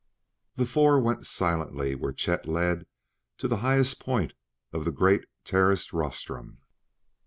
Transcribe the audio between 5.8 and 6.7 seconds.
rostrum.